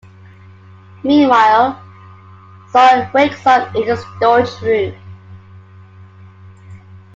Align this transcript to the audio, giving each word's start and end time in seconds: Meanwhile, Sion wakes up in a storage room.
Meanwhile, 1.03 1.79
Sion 2.71 3.07
wakes 3.13 3.45
up 3.45 3.75
in 3.75 3.87
a 3.87 3.97
storage 3.97 4.59
room. 4.61 4.95